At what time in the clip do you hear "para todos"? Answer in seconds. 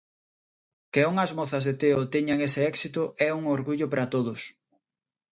3.91-4.41